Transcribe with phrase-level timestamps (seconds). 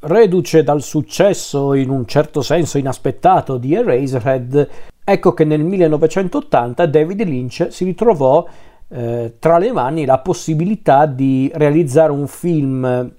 [0.00, 4.68] reduce dal successo in un certo senso inaspettato di Eraserhead,
[5.04, 8.46] ecco che nel 1980 David Lynch si ritrovò
[8.88, 13.12] eh, tra le mani la possibilità di realizzare un film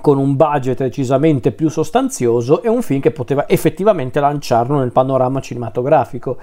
[0.00, 5.40] con un budget decisamente più sostanzioso e un film che poteva effettivamente lanciarlo nel panorama
[5.40, 6.38] cinematografico,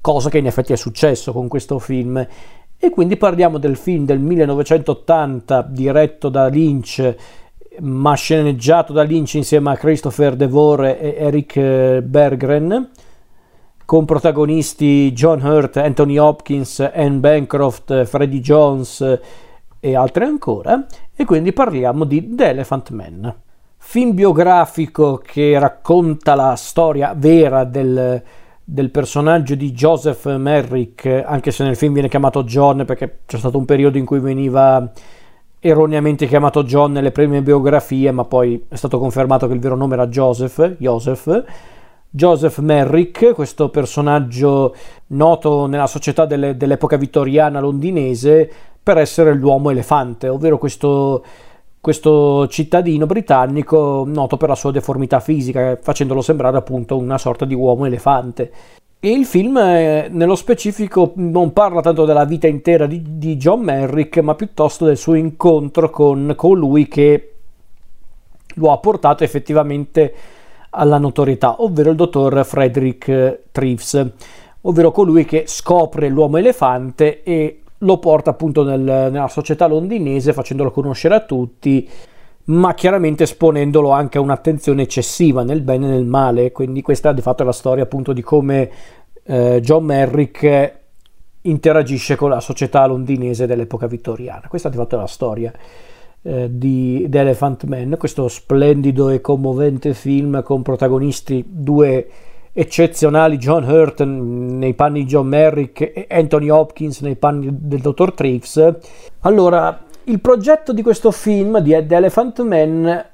[0.00, 2.24] cosa che in effetti è successo con questo film.
[2.82, 7.16] E quindi parliamo del film del 1980 diretto da Lynch,
[7.80, 12.90] ma sceneggiato da Lynch insieme a Christopher Devore e Eric eh, Berggren,
[13.84, 19.20] con protagonisti John Hurt, Anthony Hopkins, Anne Bancroft, Freddie Jones
[19.80, 20.86] e altre ancora,
[21.16, 23.34] e quindi parliamo di The Elephant Man.
[23.78, 28.22] Film biografico che racconta la storia vera del,
[28.62, 33.58] del personaggio di Joseph Merrick, anche se nel film viene chiamato John perché c'è stato
[33.58, 34.92] un periodo in cui veniva
[35.60, 39.94] erroneamente chiamato John nelle prime biografie, ma poi è stato confermato che il vero nome
[39.94, 41.44] era Joseph, Joseph.
[42.12, 44.74] Joseph Merrick, questo personaggio
[45.08, 48.50] noto nella società delle, dell'epoca vittoriana londinese
[48.82, 51.22] per essere l'uomo elefante, ovvero questo,
[51.80, 57.54] questo cittadino britannico noto per la sua deformità fisica, facendolo sembrare appunto una sorta di
[57.54, 58.50] uomo elefante.
[59.02, 64.18] Il film, eh, nello specifico, non parla tanto della vita intera di, di John Merrick,
[64.18, 67.32] ma piuttosto del suo incontro con colui che
[68.56, 70.12] lo ha portato effettivamente
[70.70, 74.06] alla notorietà, ovvero il dottor Frederick Treves,
[74.60, 80.70] ovvero colui che scopre l'uomo elefante e lo porta appunto nel, nella società londinese facendolo
[80.70, 81.88] conoscere a tutti
[82.44, 86.52] ma chiaramente esponendolo anche a un'attenzione eccessiva nel bene e nel male.
[86.52, 88.70] Quindi questa di fatto è la storia appunto di come
[89.24, 90.78] eh, John Merrick
[91.42, 94.48] interagisce con la società londinese dell'epoca vittoriana.
[94.48, 95.52] Questa di fatto è la storia
[96.22, 102.08] eh, di The Elephant Man, questo splendido e commovente film con protagonisti due
[102.52, 108.12] eccezionali John Hurt nei panni di John Merrick e Anthony Hopkins nei panni del dottor
[108.12, 108.76] Treves.
[109.20, 113.04] Allora, il progetto di questo film di The Elephant Man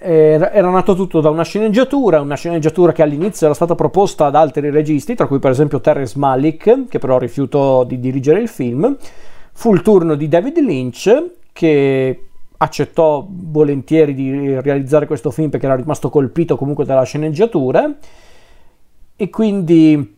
[0.00, 4.70] era, nato tutto da una sceneggiatura, una sceneggiatura che all'inizio era stata proposta ad altri
[4.70, 8.96] registi, tra cui per esempio Terence Malick, che però rifiutò di dirigere il film.
[9.52, 12.22] Fu il turno di David Lynch, che
[12.56, 17.92] accettò volentieri di realizzare questo film perché era rimasto colpito comunque dalla sceneggiatura.
[19.16, 20.16] E quindi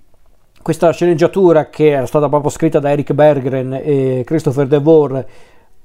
[0.60, 5.26] questa sceneggiatura, che era stata proprio scritta da Eric Berggren e Christopher DeVore,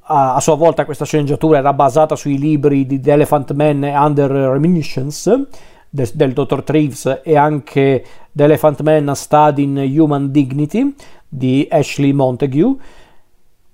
[0.08, 4.30] a, sua volta questa sceneggiatura era basata sui libri di The Elephant Man e Under
[4.30, 5.48] Reminiscence
[5.90, 10.94] de, del dottor Treves e anche The Elephant Man A Study in Human Dignity
[11.28, 12.76] di Ashley Montague.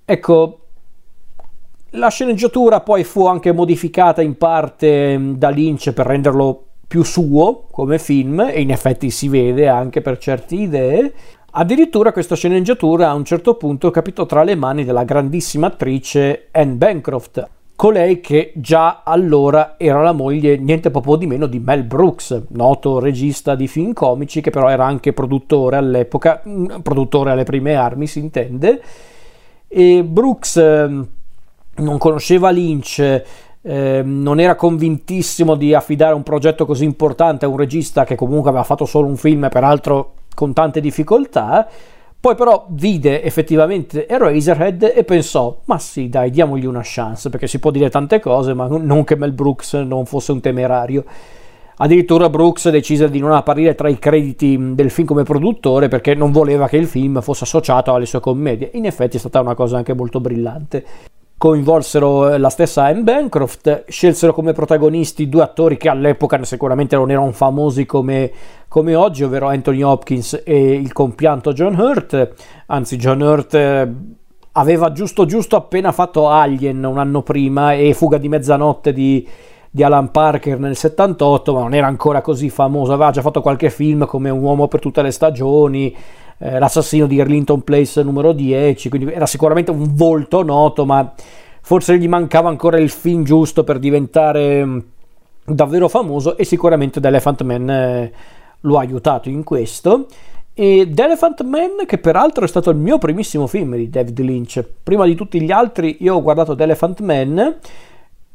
[0.04, 0.58] Ecco,
[1.90, 7.98] la sceneggiatura poi fu anche modificata in parte da Lynch per renderlo più suo come
[7.98, 11.12] film e in effetti si vede anche per certe idee.
[11.54, 16.76] Addirittura questa sceneggiatura a un certo punto capitò tra le mani della grandissima attrice Anne
[16.76, 17.46] Bancroft,
[17.76, 23.00] colei che già allora era la moglie niente poco di meno di Mel Brooks, noto
[23.00, 28.06] regista di film comici che però era anche produttore all'epoca, mm, produttore alle prime armi
[28.06, 28.80] si intende,
[29.68, 31.08] e Brooks ehm,
[31.76, 32.98] non conosceva Lynch,
[33.60, 38.48] eh, non era convintissimo di affidare un progetto così importante a un regista che comunque
[38.48, 41.68] aveva fatto solo un film, peraltro con tante difficoltà.
[42.20, 47.58] Poi però vide effettivamente Eraserhead e pensò, ma sì dai, diamogli una chance, perché si
[47.58, 51.04] può dire tante cose, ma non che Mel Brooks non fosse un temerario.
[51.78, 56.30] Addirittura Brooks decise di non apparire tra i crediti del film come produttore perché non
[56.30, 58.70] voleva che il film fosse associato alle sue commedie.
[58.74, 60.84] In effetti è stata una cosa anche molto brillante
[61.42, 67.32] coinvolsero la stessa Anne Bancroft, scelsero come protagonisti due attori che all'epoca sicuramente non erano
[67.32, 68.30] famosi come,
[68.68, 72.32] come oggi, ovvero Anthony Hopkins e il compianto John Hurt,
[72.66, 73.92] anzi John Hurt eh,
[74.52, 79.26] aveva giusto giusto appena fatto Alien un anno prima e Fuga di mezzanotte di,
[79.68, 83.68] di Alan Parker nel 78, ma non era ancora così famoso, aveva già fatto qualche
[83.68, 85.92] film come Un uomo per tutte le stagioni,
[86.42, 91.14] eh, l'assassino di Arlington Place numero 10, quindi era sicuramente un volto noto, ma
[91.60, 94.78] forse gli mancava ancora il film giusto per diventare mm,
[95.44, 98.12] davvero famoso e sicuramente The Elephant Man eh,
[98.60, 100.06] lo ha aiutato in questo.
[100.54, 104.64] E The Elephant Man, che peraltro è stato il mio primissimo film di David Lynch,
[104.82, 107.58] prima di tutti gli altri io ho guardato The Elephant Man,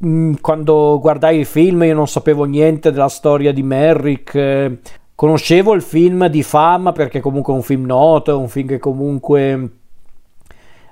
[0.04, 4.78] mm, quando guardai il film io non sapevo niente della storia di Merrick, eh,
[5.18, 8.78] conoscevo il film di fama perché comunque è un film noto, è un film che
[8.78, 9.70] comunque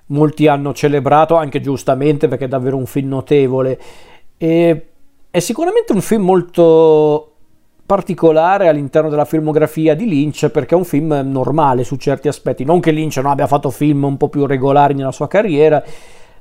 [0.07, 3.81] molti hanno celebrato anche giustamente perché è davvero un film notevole
[4.37, 4.87] e
[5.31, 7.35] è sicuramente un film molto
[7.87, 12.65] particolare all'interno della filmografia di Lynch perché è un film normale su certi aspetti.
[12.65, 15.81] Non che Lynch non abbia fatto film un po' più regolari nella sua carriera,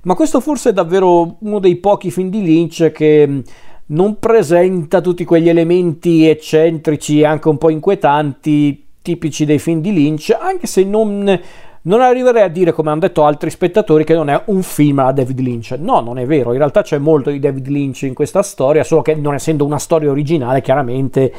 [0.02, 3.44] ma questo forse è davvero uno dei pochi film di Lynch che
[3.88, 9.94] non presenta tutti quegli elementi eccentrici e anche un po' inquietanti tipici dei film di
[9.94, 11.40] Lynch, anche se non
[11.86, 15.12] non arriverei a dire, come hanno detto altri spettatori, che non è un film a
[15.12, 15.76] David Lynch.
[15.80, 16.52] No, non è vero.
[16.52, 19.78] In realtà c'è molto di David Lynch in questa storia, solo che non essendo una
[19.78, 21.32] storia originale, chiaramente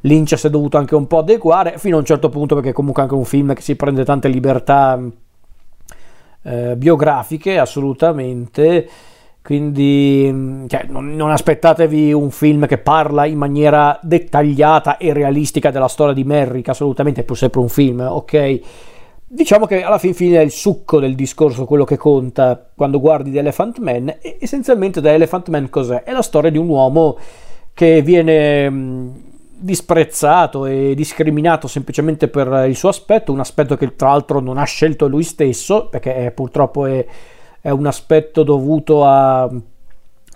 [0.00, 3.02] Lynch si è dovuto anche un po' adeguare, fino a un certo punto, perché comunque
[3.02, 5.00] è anche un film che si prende tante libertà
[6.42, 8.88] eh, biografiche, assolutamente.
[9.46, 15.86] Quindi cioè, non, non, aspettatevi un film che parla in maniera dettagliata e realistica della
[15.86, 18.60] storia di Merrick, assolutamente, è pur sempre un film, ok?
[19.24, 23.30] Diciamo che alla fin fine è il succo del discorso quello che conta quando guardi
[23.30, 26.02] The Elephant Man e essenzialmente The Elephant Man cos'è?
[26.02, 27.16] È la storia di un uomo
[27.72, 29.14] che viene
[29.58, 34.64] disprezzato e discriminato semplicemente per il suo aspetto, un aspetto che tra l'altro non ha
[34.64, 37.06] scelto lui stesso perché è, purtroppo è,
[37.66, 39.50] è un aspetto dovuto a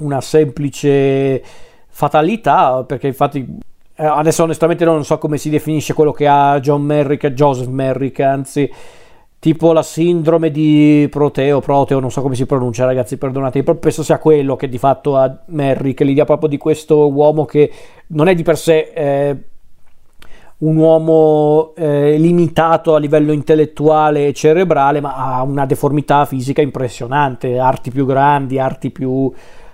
[0.00, 1.40] una semplice
[1.86, 3.46] fatalità perché infatti
[3.94, 8.18] eh, adesso onestamente non so come si definisce quello che ha John Merrick, Joseph Merrick,
[8.18, 8.68] anzi
[9.38, 14.02] tipo la sindrome di Proteo, Proteo, non so come si pronuncia ragazzi, perdonate, però penso
[14.02, 17.70] sia quello che di fatto ha Merrick, l'idea proprio di questo uomo che
[18.08, 19.36] non è di per sé eh,
[20.60, 27.58] un uomo eh, limitato a livello intellettuale e cerebrale, ma ha una deformità fisica impressionante,
[27.58, 29.32] arti più grandi, arti più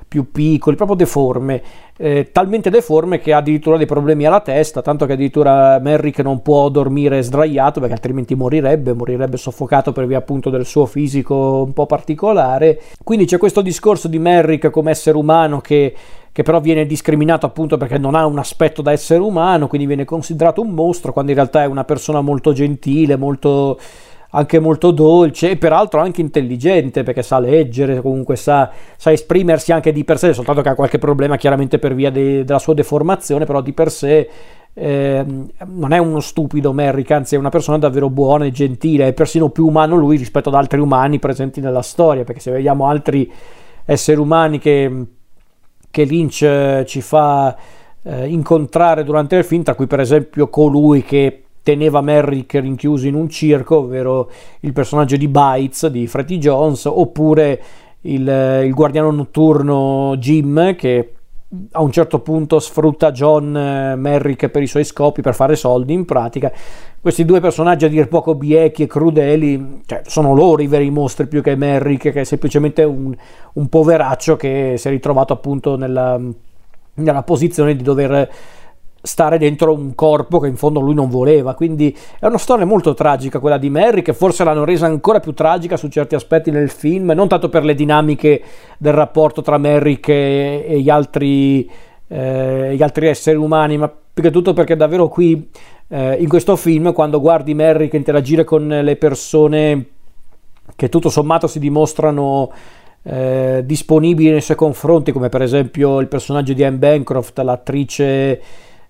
[0.08, 1.62] più piccoli, proprio deforme,
[1.96, 6.42] eh, talmente deforme che ha addirittura dei problemi alla testa, tanto che addirittura Merrick non
[6.42, 11.72] può dormire sdraiato perché altrimenti morirebbe, morirebbe soffocato per via appunto del suo fisico un
[11.72, 12.80] po' particolare.
[13.02, 15.94] Quindi c'è questo discorso di Merrick come essere umano che
[16.36, 20.04] che però viene discriminato appunto perché non ha un aspetto da essere umano, quindi viene
[20.04, 23.78] considerato un mostro, quando in realtà è una persona molto gentile, molto
[24.36, 29.92] anche molto dolce e peraltro anche intelligente perché sa leggere, comunque sa, sa esprimersi anche
[29.92, 33.46] di per sé, soltanto che ha qualche problema chiaramente per via de, della sua deformazione,
[33.46, 34.28] però di per sé
[34.74, 35.24] eh,
[35.64, 39.48] non è uno stupido Merrick, anzi è una persona davvero buona e gentile, è persino
[39.48, 43.32] più umano lui rispetto ad altri umani presenti nella storia, perché se vediamo altri
[43.86, 45.06] esseri umani che,
[45.90, 47.56] che Lynch eh, ci fa
[48.02, 53.14] eh, incontrare durante il film, tra cui per esempio colui che teneva Merrick rinchiuso in
[53.14, 54.30] un circo, ovvero
[54.60, 57.60] il personaggio di Bites di Freddy Jones, oppure
[58.02, 61.14] il, il guardiano notturno Jim che
[61.72, 65.92] a un certo punto sfrutta John eh, Merrick per i suoi scopi, per fare soldi
[65.92, 66.52] in pratica.
[67.00, 71.26] Questi due personaggi a dir poco biechi e crudeli, cioè, sono loro i veri mostri
[71.26, 73.12] più che Merrick, che è semplicemente un,
[73.54, 76.16] un poveraccio che si è ritrovato appunto nella,
[76.94, 78.30] nella posizione di dover
[79.06, 81.54] stare dentro un corpo che in fondo lui non voleva.
[81.54, 85.32] Quindi è una storia molto tragica quella di Mary, che forse l'hanno resa ancora più
[85.32, 88.42] tragica su certi aspetti nel film, non tanto per le dinamiche
[88.78, 91.70] del rapporto tra e, e gli, altri,
[92.08, 95.48] eh, gli altri esseri umani, ma più che tutto perché davvero qui
[95.88, 99.86] eh, in questo film, quando guardi Merrick interagire con le persone
[100.74, 102.50] che tutto sommato si dimostrano
[103.04, 108.40] eh, disponibili nei suoi confronti, come per esempio il personaggio di Anne Bancroft, l'attrice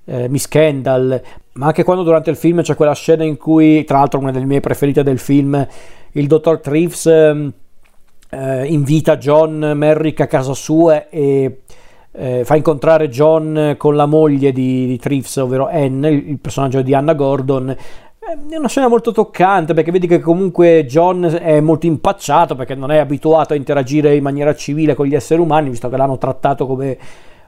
[0.07, 1.21] eh, Miss Kendall,
[1.53, 4.45] ma anche quando durante il film c'è quella scena in cui, tra l'altro una delle
[4.45, 5.67] mie preferite del film,
[6.13, 7.53] il dottor Treves ehm,
[8.31, 11.61] eh, invita John Merrick a casa sua e
[12.13, 16.95] eh, fa incontrare John con la moglie di, di Treves, ovvero Anne, il personaggio di
[16.95, 17.77] Anna Gordon, eh,
[18.51, 22.91] è una scena molto toccante perché vedi che comunque John è molto impacciato perché non
[22.91, 26.67] è abituato a interagire in maniera civile con gli esseri umani, visto che l'hanno trattato
[26.67, 26.97] come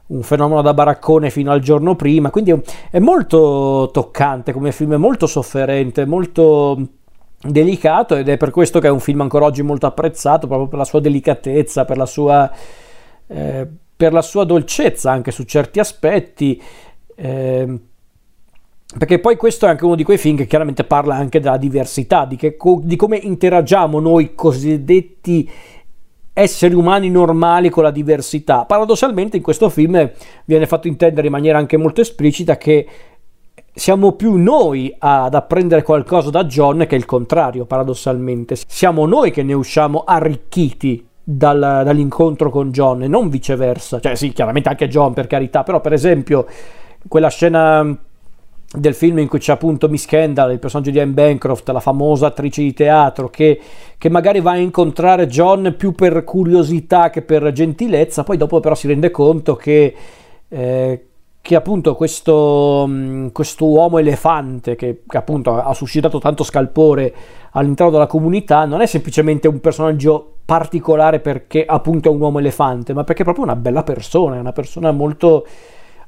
[0.08, 2.54] un fenomeno da baraccone fino al giorno prima, quindi
[2.90, 6.78] è molto toccante come film, è molto sofferente, molto
[7.40, 10.78] delicato ed è per questo che è un film ancora oggi molto apprezzato, proprio per
[10.78, 12.50] la sua delicatezza, per la sua,
[13.26, 16.60] eh, per la sua dolcezza anche su certi aspetti.
[17.14, 17.80] Eh,
[18.96, 22.24] perché poi questo è anche uno di quei film che chiaramente parla anche della diversità,
[22.24, 25.48] di, che, di come interagiamo noi cosiddetti
[26.38, 28.64] esseri umani normali con la diversità.
[28.64, 30.10] Paradossalmente in questo film
[30.44, 32.86] viene fatto intendere in maniera anche molto esplicita che
[33.74, 38.56] siamo più noi ad apprendere qualcosa da John che il contrario, paradossalmente.
[38.66, 44.00] Siamo noi che ne usciamo arricchiti dal, dall'incontro con John e non viceversa.
[44.00, 46.46] Cioè sì, chiaramente anche John per carità, però per esempio
[47.08, 47.96] quella scena
[48.70, 52.26] del film in cui c'è appunto Miss Kendall, il personaggio di Anne Bancroft, la famosa
[52.26, 53.58] attrice di teatro, che,
[53.96, 58.74] che, magari va a incontrare John più per curiosità che per gentilezza, poi dopo però
[58.74, 59.94] si rende conto che
[60.48, 61.02] eh,
[61.40, 67.14] che appunto questo, mm, questo uomo elefante che, che, appunto ha suscitato tanto scalpore
[67.52, 72.92] all'interno della comunità non è semplicemente un personaggio particolare perché appunto è un uomo elefante,
[72.92, 75.46] ma perché è proprio una bella persona, è una persona molto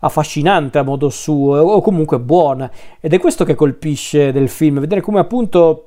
[0.01, 2.71] affascinante a modo suo o comunque buona.
[3.01, 5.87] Ed è questo che colpisce del film, vedere come appunto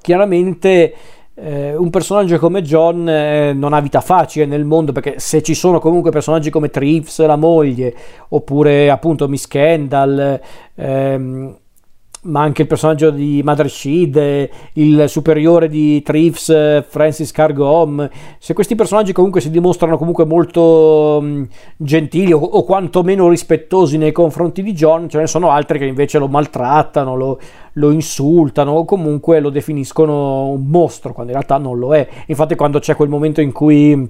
[0.00, 0.94] chiaramente
[1.34, 5.54] eh, un personaggio come John eh, non ha vita facile nel mondo perché se ci
[5.54, 7.94] sono comunque personaggi come Trips, la moglie,
[8.28, 10.40] oppure appunto Miss Kendall,
[10.74, 11.56] ehm,
[12.26, 18.74] ma anche il personaggio di Mother Sheed, il superiore di Trips, Francis Cargom, se questi
[18.74, 24.72] personaggi comunque si dimostrano comunque molto um, gentili o, o, quantomeno rispettosi nei confronti di
[24.72, 27.38] John, ce ne sono altri che invece lo maltrattano, lo,
[27.74, 32.06] lo insultano o comunque lo definiscono un mostro, quando in realtà non lo è.
[32.26, 34.08] Infatti quando c'è quel momento in cui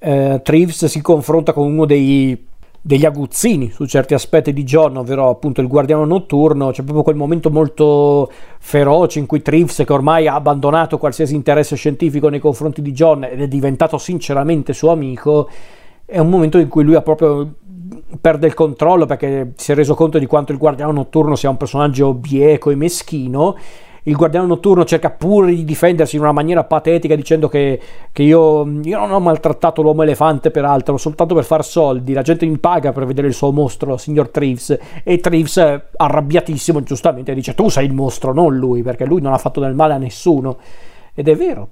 [0.00, 2.46] eh, Trips si confronta con uno dei
[2.80, 7.16] degli aguzzini su certi aspetti di John, ovvero appunto il guardiano notturno, c'è proprio quel
[7.16, 12.80] momento molto feroce in cui Trips, che ormai ha abbandonato qualsiasi interesse scientifico nei confronti
[12.82, 15.48] di John ed è diventato sinceramente suo amico,
[16.04, 17.54] è un momento in cui lui ha proprio
[18.20, 21.56] perde il controllo perché si è reso conto di quanto il guardiano notturno sia un
[21.56, 23.56] personaggio bieco e meschino
[24.08, 27.78] il guardiano notturno cerca pure di difendersi in una maniera patetica dicendo che,
[28.10, 32.46] che io, io, non ho maltrattato l'uomo elefante peraltro, soltanto per far soldi, la gente
[32.46, 37.68] mi paga per vedere il suo mostro, signor Treves, e Treves arrabbiatissimo giustamente dice tu
[37.68, 40.56] sei il mostro, non lui, perché lui non ha fatto del male a nessuno.
[41.14, 41.68] Ed è vero,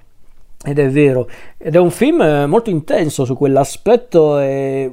[0.67, 4.37] ed è vero, ed è un film eh, molto intenso su quell'aspetto,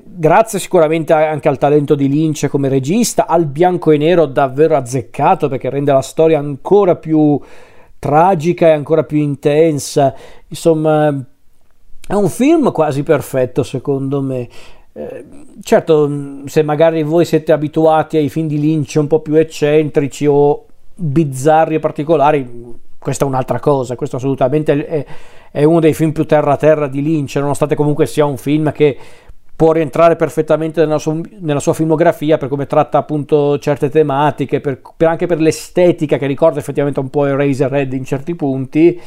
[0.04, 5.48] grazie sicuramente anche al talento di Lynch come regista, al bianco e nero davvero azzeccato
[5.50, 7.42] perché rende la storia ancora più
[7.98, 10.14] tragica e ancora più intensa.
[10.48, 11.08] Insomma,
[12.06, 14.48] è un film quasi perfetto secondo me.
[14.94, 15.26] Eh,
[15.64, 16.08] certo,
[16.46, 21.76] se magari voi siete abituati ai film di Lynch un po' più eccentrici o bizzarri
[21.76, 22.48] e particolari,
[23.04, 25.06] questa è un'altra cosa, questo assolutamente è,
[25.52, 28.98] è uno dei film più terra-terra di Lynch, nonostante comunque sia un film che
[29.56, 34.82] può rientrare perfettamente nella sua, nella sua, filmografia per come tratta appunto certe tematiche, per,
[34.98, 39.00] per anche per l'estetica che ricorda effettivamente un po' Eraserhead in certi punti.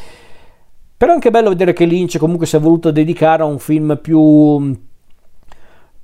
[0.96, 3.98] Però è anche bello vedere che Lynch comunque si è voluto dedicare a un film
[4.00, 4.74] più,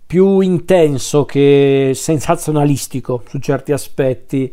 [0.07, 4.53] più intenso che sensazionalistico su certi aspetti.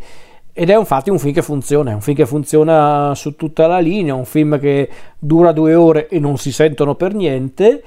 [0.62, 3.80] Ed è infatti un film che funziona, è un film che funziona su tutta la
[3.80, 7.82] linea, un film che dura due ore e non si sentono per niente.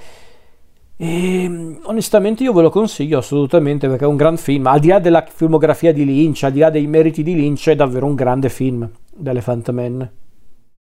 [0.97, 4.69] E onestamente io ve lo consiglio assolutamente perché è un gran film.
[4.69, 7.76] Al di là della filmografia di Lynch, al di là dei meriti di Lynch, è
[7.76, 8.88] davvero un grande film,
[9.23, 10.11] Elephant Man.